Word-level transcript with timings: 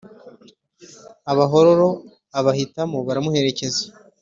Abahororo 1.31 1.89
abahitamo 2.39 2.97
baramuherekeza 3.07 3.83